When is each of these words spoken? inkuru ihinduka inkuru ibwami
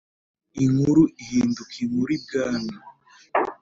inkuru 0.63 1.01
ihinduka 1.21 1.73
inkuru 1.83 2.11
ibwami 2.17 2.75